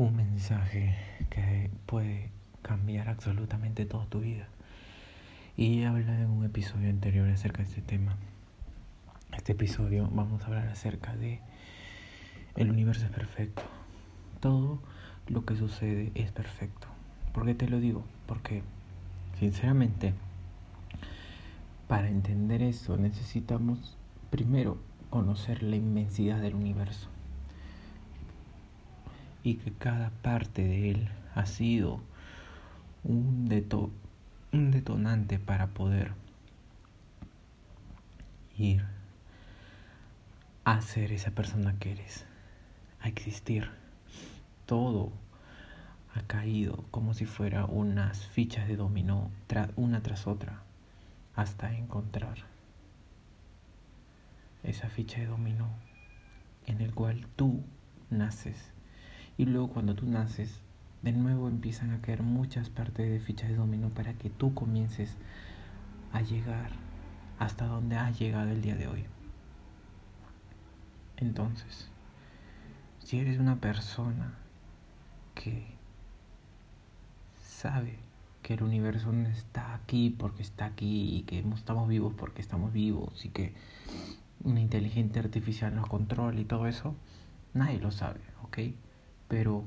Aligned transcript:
un 0.00 0.16
mensaje 0.16 0.96
que 1.28 1.68
puede 1.84 2.30
cambiar 2.62 3.10
absolutamente 3.10 3.84
toda 3.84 4.06
tu 4.06 4.20
vida. 4.20 4.48
Y 5.58 5.82
hablado 5.82 6.22
en 6.22 6.30
un 6.30 6.42
episodio 6.46 6.88
anterior 6.88 7.28
acerca 7.28 7.58
de 7.58 7.68
este 7.68 7.82
tema. 7.82 8.16
Este 9.36 9.52
episodio 9.52 10.08
vamos 10.10 10.42
a 10.42 10.46
hablar 10.46 10.68
acerca 10.68 11.14
de 11.16 11.40
el 12.56 12.70
universo 12.70 13.04
es 13.04 13.12
perfecto. 13.12 13.60
Todo 14.40 14.80
lo 15.28 15.44
que 15.44 15.54
sucede 15.54 16.12
es 16.14 16.32
perfecto. 16.32 16.86
¿Por 17.34 17.44
qué 17.44 17.54
te 17.54 17.68
lo 17.68 17.78
digo? 17.78 18.02
Porque 18.26 18.62
sinceramente 19.38 20.14
para 21.88 22.08
entender 22.08 22.62
eso 22.62 22.96
necesitamos 22.96 23.98
primero 24.30 24.78
conocer 25.10 25.62
la 25.62 25.76
inmensidad 25.76 26.40
del 26.40 26.54
universo 26.54 27.10
y 29.42 29.54
que 29.54 29.72
cada 29.72 30.10
parte 30.22 30.64
de 30.64 30.90
él 30.90 31.08
ha 31.34 31.46
sido 31.46 32.00
un, 33.04 33.48
detonante 34.52 35.38
para 35.38 35.68
poder 35.68 36.12
ir 38.58 38.84
a 40.64 40.80
ser 40.82 41.12
esa 41.12 41.30
persona 41.30 41.76
que 41.78 41.92
eres, 41.92 42.26
a 43.00 43.08
existir. 43.08 43.70
Todo 44.66 45.12
ha 46.14 46.22
caído 46.22 46.84
como 46.90 47.14
si 47.14 47.24
fuera 47.24 47.64
unas 47.64 48.26
fichas 48.26 48.68
de 48.68 48.76
dominó, 48.76 49.30
una 49.76 50.02
tras 50.02 50.26
otra, 50.26 50.62
hasta 51.34 51.74
encontrar 51.74 52.36
esa 54.62 54.88
ficha 54.88 55.20
de 55.20 55.26
dominó 55.26 55.68
en 56.66 56.82
el 56.82 56.94
cual 56.94 57.26
tú 57.36 57.62
naces 58.10 58.72
y 59.40 59.46
luego 59.46 59.68
cuando 59.68 59.94
tú 59.94 60.04
naces, 60.04 60.60
de 61.00 61.12
nuevo 61.12 61.48
empiezan 61.48 61.92
a 61.92 62.02
caer 62.02 62.22
muchas 62.22 62.68
partes 62.68 63.08
de 63.08 63.20
fichas 63.20 63.48
de 63.48 63.56
dominó 63.56 63.88
para 63.88 64.12
que 64.12 64.28
tú 64.28 64.52
comiences 64.52 65.16
a 66.12 66.20
llegar 66.20 66.72
hasta 67.38 67.64
donde 67.64 67.96
has 67.96 68.18
llegado 68.18 68.50
el 68.50 68.60
día 68.60 68.74
de 68.74 68.86
hoy. 68.86 69.06
Entonces, 71.16 71.88
si 72.98 73.18
eres 73.18 73.38
una 73.38 73.56
persona 73.56 74.34
que 75.34 75.64
sabe 77.42 77.96
que 78.42 78.52
el 78.52 78.62
universo 78.62 79.10
no 79.10 79.26
está 79.26 79.72
aquí 79.72 80.10
porque 80.10 80.42
está 80.42 80.66
aquí 80.66 81.16
y 81.16 81.22
que 81.22 81.38
estamos 81.56 81.88
vivos 81.88 82.12
porque 82.12 82.42
estamos 82.42 82.74
vivos 82.74 83.24
y 83.24 83.30
que 83.30 83.54
una 84.44 84.60
inteligencia 84.60 85.22
artificial 85.22 85.74
nos 85.74 85.88
controla 85.88 86.38
y 86.38 86.44
todo 86.44 86.66
eso, 86.66 86.94
nadie 87.54 87.80
lo 87.80 87.90
sabe, 87.90 88.20
¿ok? 88.42 88.58
Pero 89.30 89.64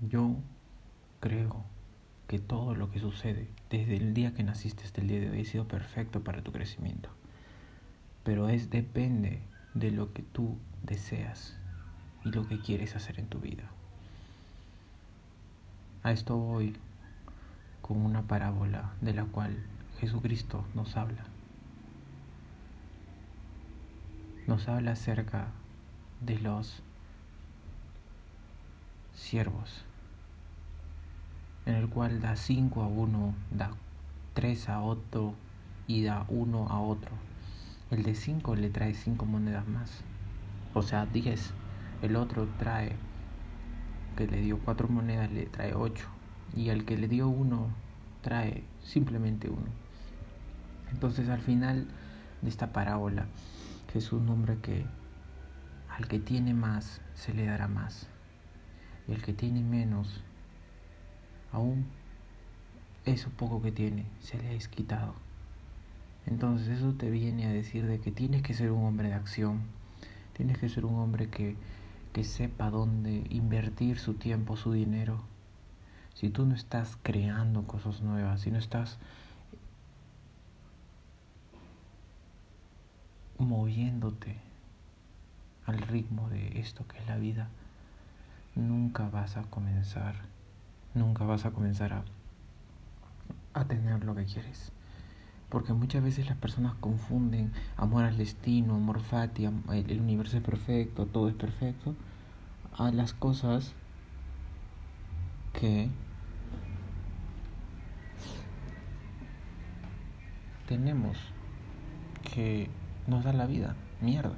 yo 0.00 0.36
creo 1.18 1.64
que 2.28 2.38
todo 2.38 2.76
lo 2.76 2.92
que 2.92 3.00
sucede 3.00 3.48
desde 3.68 3.96
el 3.96 4.14
día 4.14 4.32
que 4.32 4.44
naciste 4.44 4.84
hasta 4.84 5.00
el 5.00 5.08
día 5.08 5.18
de 5.18 5.30
hoy 5.30 5.40
ha 5.40 5.44
sido 5.44 5.66
perfecto 5.66 6.22
para 6.22 6.42
tu 6.42 6.52
crecimiento. 6.52 7.08
Pero 8.22 8.48
es 8.48 8.70
depende 8.70 9.42
de 9.74 9.90
lo 9.90 10.12
que 10.12 10.22
tú 10.22 10.56
deseas 10.84 11.56
y 12.24 12.30
lo 12.30 12.46
que 12.46 12.60
quieres 12.60 12.94
hacer 12.94 13.18
en 13.18 13.26
tu 13.26 13.40
vida. 13.40 13.64
A 16.04 16.12
esto 16.12 16.36
voy 16.36 16.76
con 17.82 17.98
una 17.98 18.22
parábola 18.22 18.92
de 19.00 19.14
la 19.14 19.24
cual 19.24 19.56
Jesucristo 19.98 20.64
nos 20.76 20.96
habla. 20.96 21.24
Nos 24.46 24.68
habla 24.68 24.92
acerca 24.92 25.48
de 26.20 26.38
los 26.38 26.84
siervos, 29.20 29.84
en 31.66 31.74
el 31.74 31.88
cual 31.88 32.20
da 32.20 32.36
cinco 32.36 32.82
a 32.82 32.86
uno, 32.86 33.34
da 33.50 33.70
tres 34.32 34.68
a 34.68 34.80
otro 34.80 35.34
y 35.86 36.02
da 36.02 36.24
uno 36.28 36.68
a 36.68 36.80
otro. 36.80 37.12
El 37.90 38.02
de 38.02 38.14
cinco 38.14 38.56
le 38.56 38.70
trae 38.70 38.94
cinco 38.94 39.26
monedas 39.26 39.68
más, 39.68 40.00
o 40.74 40.82
sea, 40.82 41.06
diez. 41.06 41.52
El 42.02 42.16
otro 42.16 42.48
trae, 42.58 42.96
que 44.16 44.26
le 44.26 44.40
dio 44.40 44.58
cuatro 44.58 44.88
monedas, 44.88 45.30
le 45.30 45.44
trae 45.46 45.74
ocho. 45.74 46.06
Y 46.56 46.70
el 46.70 46.84
que 46.84 46.96
le 46.96 47.06
dio 47.06 47.28
uno, 47.28 47.68
trae 48.22 48.64
simplemente 48.82 49.50
uno. 49.50 49.68
Entonces 50.90 51.28
al 51.28 51.40
final 51.40 51.86
de 52.40 52.48
esta 52.48 52.72
parábola, 52.72 53.26
Jesús 53.92 54.22
nombra 54.22 54.56
que 54.56 54.86
al 55.90 56.08
que 56.08 56.18
tiene 56.18 56.54
más, 56.54 57.02
se 57.14 57.34
le 57.34 57.44
dará 57.44 57.68
más 57.68 58.08
el 59.10 59.22
que 59.22 59.32
tiene 59.32 59.62
menos, 59.62 60.22
aún 61.52 61.86
eso 63.04 63.30
poco 63.30 63.60
que 63.62 63.72
tiene, 63.72 64.06
se 64.20 64.38
le 64.38 64.54
ha 64.54 64.58
quitado. 64.58 65.14
Entonces 66.26 66.68
eso 66.68 66.92
te 66.92 67.10
viene 67.10 67.46
a 67.46 67.52
decir 67.52 67.86
de 67.86 67.98
que 67.98 68.12
tienes 68.12 68.42
que 68.42 68.54
ser 68.54 68.70
un 68.70 68.84
hombre 68.84 69.08
de 69.08 69.14
acción, 69.14 69.62
tienes 70.36 70.58
que 70.58 70.68
ser 70.68 70.84
un 70.84 70.96
hombre 70.96 71.28
que, 71.28 71.56
que 72.12 72.24
sepa 72.24 72.70
dónde 72.70 73.24
invertir 73.30 73.98
su 73.98 74.14
tiempo, 74.14 74.56
su 74.56 74.72
dinero. 74.72 75.22
Si 76.14 76.28
tú 76.28 76.44
no 76.44 76.54
estás 76.54 76.98
creando 77.02 77.64
cosas 77.66 78.02
nuevas, 78.02 78.42
si 78.42 78.50
no 78.50 78.58
estás 78.58 78.98
moviéndote 83.38 84.36
al 85.64 85.78
ritmo 85.78 86.28
de 86.28 86.60
esto 86.60 86.86
que 86.86 86.98
es 86.98 87.06
la 87.06 87.16
vida, 87.16 87.48
nunca 88.54 89.08
vas 89.08 89.36
a 89.36 89.42
comenzar, 89.42 90.14
nunca 90.94 91.24
vas 91.24 91.44
a 91.44 91.50
comenzar 91.50 91.92
a, 91.92 92.04
a 93.54 93.64
tener 93.64 94.04
lo 94.04 94.14
que 94.14 94.24
quieres. 94.24 94.72
Porque 95.48 95.72
muchas 95.72 96.02
veces 96.02 96.28
las 96.28 96.36
personas 96.36 96.74
confunden 96.74 97.52
amor 97.76 98.04
al 98.04 98.16
destino, 98.16 98.76
amor 98.76 99.00
fati, 99.00 99.46
el 99.46 100.00
universo 100.00 100.36
es 100.36 100.42
perfecto, 100.42 101.06
todo 101.06 101.28
es 101.28 101.34
perfecto, 101.34 101.96
a 102.76 102.92
las 102.92 103.12
cosas 103.12 103.72
que 105.52 105.90
tenemos 110.68 111.18
que 112.32 112.70
nos 113.08 113.24
da 113.24 113.32
la 113.32 113.46
vida, 113.46 113.74
mierda 114.00 114.36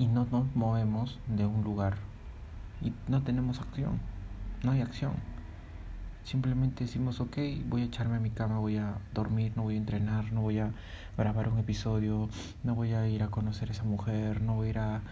y 0.00 0.06
no 0.06 0.26
nos 0.32 0.56
movemos 0.56 1.18
de 1.28 1.44
un 1.44 1.62
lugar 1.62 1.98
y 2.80 2.94
no 3.06 3.22
tenemos 3.22 3.60
acción, 3.60 4.00
no 4.62 4.72
hay 4.72 4.80
acción. 4.80 5.12
Simplemente 6.24 6.84
decimos, 6.84 7.20
ok, 7.20 7.36
voy 7.68 7.82
a 7.82 7.84
echarme 7.84 8.16
a 8.16 8.20
mi 8.20 8.30
cama, 8.30 8.58
voy 8.58 8.78
a 8.78 8.94
dormir, 9.12 9.52
no 9.56 9.64
voy 9.64 9.74
a 9.74 9.78
entrenar, 9.78 10.32
no 10.32 10.40
voy 10.40 10.58
a 10.58 10.72
grabar 11.18 11.50
un 11.50 11.58
episodio, 11.58 12.30
no 12.64 12.74
voy 12.74 12.94
a 12.94 13.06
ir 13.08 13.22
a 13.22 13.28
conocer 13.28 13.68
a 13.68 13.72
esa 13.72 13.84
mujer, 13.84 14.40
no 14.40 14.54
voy 14.54 14.68
a 14.68 14.70
ir 14.70 14.78
a, 14.78 15.02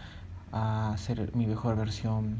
hacer 0.91 1.35
mi 1.35 1.45
mejor 1.45 1.77
versión, 1.77 2.37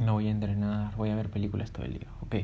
no 0.00 0.14
voy 0.14 0.26
a 0.26 0.32
entrenar, 0.32 0.96
voy 0.96 1.10
a 1.10 1.14
ver 1.14 1.30
películas 1.30 1.70
todo 1.70 1.86
el 1.86 1.92
día, 1.92 2.08
ok. 2.22 2.34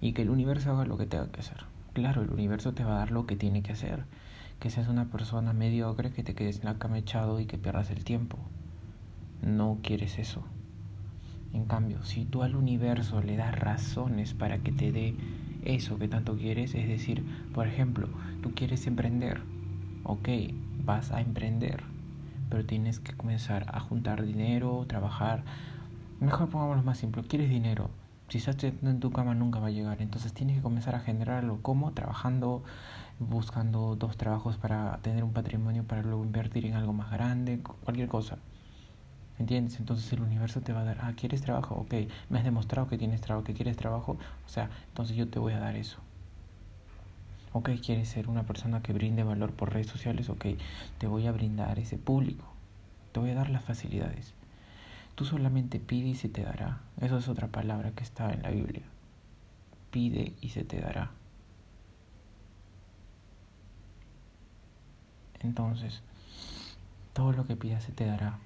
Y 0.00 0.12
que 0.12 0.22
el 0.22 0.30
universo 0.30 0.70
haga 0.70 0.84
lo 0.84 0.96
que 0.96 1.06
tenga 1.06 1.26
que 1.26 1.40
hacer. 1.40 1.64
Claro, 1.92 2.22
el 2.22 2.30
universo 2.30 2.72
te 2.72 2.84
va 2.84 2.94
a 2.94 2.98
dar 2.98 3.10
lo 3.10 3.26
que 3.26 3.34
tiene 3.34 3.64
que 3.64 3.72
hacer 3.72 4.04
que 4.60 4.70
seas 4.70 4.88
una 4.88 5.06
persona 5.06 5.52
mediocre, 5.52 6.12
que 6.12 6.22
te 6.22 6.34
quedes 6.34 6.58
en 6.58 6.66
la 6.66 6.78
cama 6.78 6.98
echado 6.98 7.40
y 7.40 7.46
que 7.46 7.58
pierdas 7.58 7.90
el 7.90 8.04
tiempo. 8.04 8.38
No 9.42 9.78
quieres 9.82 10.18
eso. 10.18 10.42
En 11.52 11.66
cambio, 11.66 12.02
si 12.02 12.24
tú 12.24 12.42
al 12.42 12.56
universo 12.56 13.22
le 13.22 13.36
das 13.36 13.56
razones 13.58 14.34
para 14.34 14.58
que 14.58 14.72
te 14.72 14.90
dé 14.90 15.14
eso 15.64 15.98
que 15.98 16.08
tanto 16.08 16.36
quieres, 16.36 16.74
es 16.74 16.88
decir, 16.88 17.24
por 17.52 17.66
ejemplo, 17.66 18.08
tú 18.42 18.54
quieres 18.54 18.86
emprender, 18.86 19.40
ok, 20.02 20.28
vas 20.84 21.12
a 21.12 21.20
emprender, 21.20 21.84
pero 22.50 22.64
tienes 22.66 23.00
que 23.00 23.12
comenzar 23.12 23.66
a 23.72 23.80
juntar 23.80 24.24
dinero, 24.24 24.84
trabajar. 24.88 25.44
Mejor 26.20 26.48
pongámoslo 26.48 26.82
más 26.82 26.98
simple, 26.98 27.22
quieres 27.22 27.50
dinero. 27.50 27.90
Si 28.28 28.38
estás 28.38 28.56
en 28.64 29.00
tu 29.00 29.12
cama 29.12 29.34
nunca 29.34 29.60
va 29.60 29.68
a 29.68 29.70
llegar, 29.70 30.00
entonces 30.02 30.32
tienes 30.32 30.56
que 30.56 30.62
comenzar 30.62 30.94
a 30.94 31.00
generarlo. 31.00 31.58
¿Cómo? 31.62 31.92
Trabajando 31.92 32.64
buscando 33.18 33.96
dos 33.96 34.16
trabajos 34.16 34.56
para 34.56 34.98
tener 34.98 35.24
un 35.24 35.32
patrimonio 35.32 35.84
para 35.84 36.02
luego 36.02 36.24
invertir 36.24 36.66
en 36.66 36.74
algo 36.74 36.92
más 36.92 37.10
grande, 37.10 37.60
cualquier 37.84 38.08
cosa. 38.08 38.38
¿Entiendes? 39.38 39.80
Entonces 39.80 40.12
el 40.12 40.20
universo 40.20 40.60
te 40.60 40.72
va 40.72 40.82
a 40.82 40.84
dar, 40.84 40.98
ah, 41.02 41.12
¿quieres 41.16 41.42
trabajo? 41.42 41.74
Ok, 41.74 41.94
me 42.30 42.38
has 42.38 42.44
demostrado 42.44 42.88
que 42.88 42.98
tienes 42.98 43.20
trabajo, 43.20 43.44
que 43.44 43.54
quieres 43.54 43.76
trabajo, 43.76 44.16
o 44.46 44.48
sea, 44.48 44.70
entonces 44.88 45.16
yo 45.16 45.28
te 45.28 45.38
voy 45.38 45.52
a 45.52 45.58
dar 45.58 45.76
eso. 45.76 45.98
Ok, 47.52 47.70
¿quieres 47.84 48.08
ser 48.08 48.28
una 48.28 48.44
persona 48.44 48.82
que 48.82 48.92
brinde 48.92 49.22
valor 49.22 49.52
por 49.52 49.72
redes 49.72 49.86
sociales? 49.86 50.28
Ok, 50.28 50.46
te 50.98 51.06
voy 51.06 51.26
a 51.26 51.32
brindar 51.32 51.78
ese 51.78 51.98
público, 51.98 52.44
te 53.12 53.20
voy 53.20 53.30
a 53.30 53.34
dar 53.34 53.50
las 53.50 53.64
facilidades. 53.64 54.34
Tú 55.14 55.24
solamente 55.24 55.78
pide 55.78 56.08
y 56.08 56.14
se 56.16 56.28
te 56.28 56.42
dará. 56.42 56.80
Eso 57.00 57.18
es 57.18 57.28
otra 57.28 57.48
palabra 57.48 57.92
que 57.92 58.02
está 58.02 58.32
en 58.32 58.42
la 58.42 58.50
Biblia. 58.50 58.82
Pide 59.92 60.34
y 60.40 60.48
se 60.48 60.64
te 60.64 60.80
dará. 60.80 61.12
Entonces, 65.44 66.02
todo 67.12 67.32
lo 67.32 67.46
que 67.46 67.56
pidas 67.56 67.84
se 67.84 67.92
te 67.92 68.06
dará. 68.06 68.38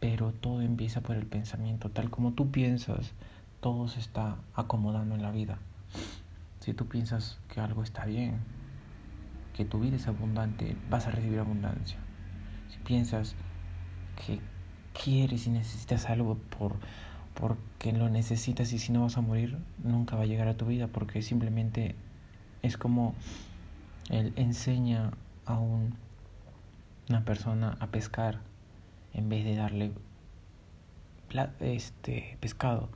Pero 0.00 0.32
todo 0.32 0.62
empieza 0.62 1.00
por 1.00 1.16
el 1.16 1.26
pensamiento. 1.26 1.90
Tal 1.90 2.10
como 2.10 2.32
tú 2.32 2.50
piensas, 2.50 3.12
todo 3.60 3.88
se 3.88 4.00
está 4.00 4.36
acomodando 4.54 5.14
en 5.14 5.22
la 5.22 5.30
vida. 5.30 5.58
Si 6.60 6.74
tú 6.74 6.86
piensas 6.86 7.38
que 7.52 7.60
algo 7.60 7.82
está 7.82 8.04
bien, 8.04 8.38
que 9.54 9.64
tu 9.64 9.80
vida 9.80 9.96
es 9.96 10.06
abundante, 10.06 10.76
vas 10.90 11.06
a 11.06 11.10
recibir 11.10 11.38
abundancia. 11.38 11.98
Si 12.70 12.78
piensas 12.78 13.34
que 14.26 14.40
quieres 14.92 15.46
y 15.46 15.50
necesitas 15.50 16.06
algo 16.06 16.36
por 16.58 16.76
porque 17.34 17.92
lo 17.92 18.08
necesitas 18.08 18.72
y 18.72 18.78
si 18.78 18.90
no 18.90 19.02
vas 19.02 19.16
a 19.16 19.20
morir, 19.20 19.58
nunca 19.84 20.16
va 20.16 20.22
a 20.22 20.26
llegar 20.26 20.48
a 20.48 20.56
tu 20.56 20.66
vida 20.66 20.88
porque 20.88 21.22
simplemente 21.22 21.94
es 22.62 22.76
como 22.76 23.14
él 24.10 24.32
enseña 24.34 25.12
a 25.46 25.58
un, 25.58 25.94
una 27.10 27.24
persona 27.24 27.76
a 27.80 27.86
pescar 27.88 28.40
en 29.14 29.28
vez 29.28 29.44
de 29.44 29.56
darle 29.56 29.92
este 31.60 32.36
pescado. 32.40 32.88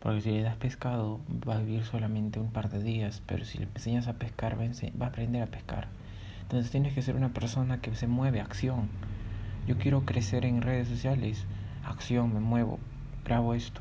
Porque 0.00 0.20
si 0.20 0.30
le 0.30 0.42
das 0.42 0.56
pescado 0.56 1.20
va 1.48 1.56
a 1.56 1.60
vivir 1.60 1.84
solamente 1.84 2.38
un 2.38 2.50
par 2.50 2.68
de 2.68 2.82
días, 2.82 3.22
pero 3.26 3.44
si 3.44 3.58
le 3.58 3.64
enseñas 3.64 4.06
a 4.06 4.14
pescar 4.14 4.58
va 4.58 5.06
a, 5.06 5.08
aprender 5.08 5.42
a 5.42 5.46
pescar. 5.46 5.88
Entonces 6.42 6.70
tienes 6.70 6.92
que 6.92 7.02
ser 7.02 7.16
una 7.16 7.30
persona 7.30 7.80
que 7.80 7.94
se 7.94 8.06
mueve, 8.06 8.40
acción. 8.40 8.88
Yo 9.66 9.78
quiero 9.78 10.04
crecer 10.04 10.44
en 10.44 10.60
redes 10.60 10.88
sociales, 10.88 11.46
acción, 11.84 12.34
me 12.34 12.40
muevo, 12.40 12.78
grabo 13.24 13.54
esto, 13.54 13.80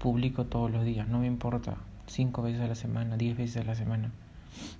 publico 0.00 0.46
todos 0.46 0.70
los 0.70 0.84
días, 0.84 1.06
no 1.06 1.20
me 1.20 1.28
importa, 1.28 1.76
cinco 2.06 2.42
veces 2.42 2.60
a 2.60 2.66
la 2.66 2.74
semana, 2.74 3.16
diez 3.16 3.36
veces 3.36 3.62
a 3.62 3.64
la 3.64 3.76
semana, 3.76 4.10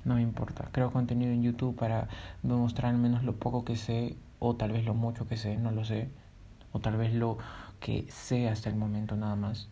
no 0.05 0.17
me 0.17 0.23
importa. 0.23 0.69
Creo 0.73 0.93
contenido 0.93 1.32
en 1.32 1.43
YouTube 1.43 1.76
para 1.76 2.09
demostrar 2.43 2.93
al 2.93 2.99
menos 3.00 3.25
lo 3.25 3.37
poco 3.37 3.65
que 3.65 3.76
sé, 3.76 4.17
o 4.38 4.56
tal 4.56 4.73
vez 4.73 4.85
lo 4.85 4.94
mucho 4.94 5.26
que 5.26 5.37
sé, 5.37 5.56
no 5.56 5.71
lo 5.71 5.85
sé, 5.85 6.09
o 6.73 6.81
tal 6.81 6.97
vez 6.97 7.15
lo 7.15 7.38
que 7.81 8.06
sé 8.11 8.49
hasta 8.49 8.69
el 8.69 8.76
momento 8.76 9.17
nada 9.17 9.37
más. 9.37 9.69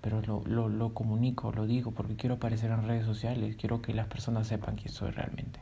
Pero 0.00 0.22
lo, 0.22 0.42
lo, 0.46 0.68
lo 0.68 0.94
comunico, 0.94 1.52
lo 1.52 1.66
digo, 1.66 1.90
porque 1.92 2.16
quiero 2.16 2.36
aparecer 2.36 2.70
en 2.70 2.86
redes 2.86 3.04
sociales, 3.04 3.56
quiero 3.56 3.82
que 3.82 3.94
las 3.94 4.06
personas 4.06 4.46
sepan 4.46 4.76
quién 4.76 4.92
soy 4.92 5.10
realmente. 5.10 5.60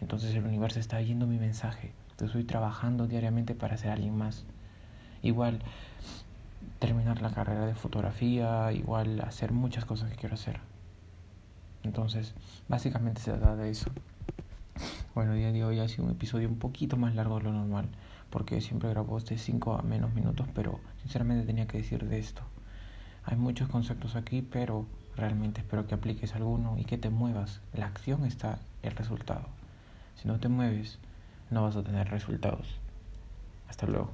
Entonces 0.00 0.34
el 0.34 0.44
universo 0.44 0.78
está 0.78 0.98
oyendo 0.98 1.26
mi 1.26 1.38
mensaje. 1.38 1.92
Estoy 2.20 2.44
trabajando 2.44 3.06
diariamente 3.06 3.54
para 3.54 3.76
ser 3.76 3.90
alguien 3.90 4.16
más. 4.16 4.44
Igual 5.22 5.60
terminar 6.78 7.20
la 7.22 7.30
carrera 7.30 7.66
de 7.66 7.74
fotografía, 7.74 8.72
igual 8.72 9.20
hacer 9.20 9.52
muchas 9.52 9.84
cosas 9.84 10.10
que 10.10 10.16
quiero 10.16 10.34
hacer. 10.34 10.60
Entonces, 11.86 12.34
básicamente 12.68 13.20
se 13.20 13.32
trata 13.32 13.56
de 13.56 13.70
eso. 13.70 13.90
Bueno, 15.14 15.34
día 15.34 15.52
de 15.52 15.64
hoy 15.64 15.78
ha 15.78 15.88
sido 15.88 16.04
un 16.04 16.10
episodio 16.10 16.48
un 16.48 16.58
poquito 16.58 16.96
más 16.96 17.14
largo 17.14 17.38
de 17.38 17.44
lo 17.44 17.52
normal, 17.52 17.86
porque 18.28 18.60
siempre 18.60 18.90
grabo 18.90 19.18
de 19.20 19.38
5 19.38 19.74
a 19.74 19.82
menos 19.82 20.12
minutos, 20.12 20.48
pero 20.52 20.80
sinceramente 21.00 21.46
tenía 21.46 21.66
que 21.66 21.78
decir 21.78 22.04
de 22.04 22.18
esto. 22.18 22.42
Hay 23.24 23.36
muchos 23.36 23.68
conceptos 23.68 24.16
aquí, 24.16 24.42
pero 24.42 24.84
realmente 25.16 25.60
espero 25.60 25.86
que 25.86 25.94
apliques 25.94 26.34
alguno 26.34 26.76
y 26.76 26.84
que 26.84 26.98
te 26.98 27.08
muevas. 27.08 27.60
La 27.72 27.86
acción 27.86 28.24
está 28.24 28.58
el 28.82 28.94
resultado. 28.94 29.46
Si 30.20 30.28
no 30.28 30.38
te 30.40 30.48
mueves, 30.48 30.98
no 31.50 31.62
vas 31.62 31.76
a 31.76 31.82
tener 31.82 32.10
resultados. 32.10 32.66
Hasta 33.68 33.86
luego. 33.86 34.10